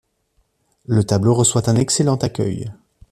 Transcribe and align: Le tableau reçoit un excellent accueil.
Le 0.87 1.03
tableau 1.03 1.35
reçoit 1.35 1.69
un 1.69 1.75
excellent 1.75 2.15
accueil. 2.15 2.71